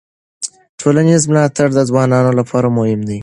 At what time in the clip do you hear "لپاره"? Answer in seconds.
2.39-2.67